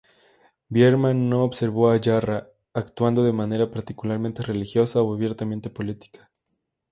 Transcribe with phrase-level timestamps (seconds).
[0.67, 6.31] Biermann no observó a Jarrah actuando de manera particularmente religiosa o abiertamente política.